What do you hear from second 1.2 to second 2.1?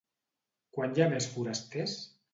forasters?